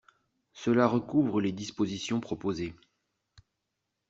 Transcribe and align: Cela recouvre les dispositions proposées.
Cela 0.53 0.87
recouvre 0.87 1.39
les 1.41 1.51
dispositions 1.51 2.19
proposées. 2.19 2.73